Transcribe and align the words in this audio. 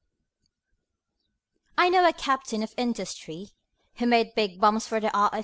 I 1.77 1.87
know 1.89 2.07
a 2.07 2.11
Captain 2.11 2.63
of 2.63 2.73
Industry, 2.75 3.51
Who 3.97 4.07
made 4.07 4.33
big 4.35 4.59
bombs 4.59 4.87
for 4.87 4.99
the 4.99 5.15
R. 5.15 5.29